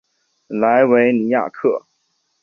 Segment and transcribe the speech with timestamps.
[0.47, 1.85] 莱维尼亚克。